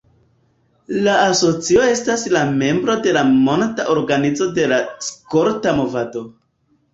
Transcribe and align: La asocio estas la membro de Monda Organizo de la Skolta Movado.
La 1.07 1.11
asocio 1.25 1.83
estas 1.87 2.23
la 2.35 2.41
membro 2.61 2.95
de 3.03 3.13
Monda 3.35 3.87
Organizo 3.97 4.49
de 4.57 4.67
la 4.73 4.81
Skolta 5.11 5.77
Movado. 5.83 6.25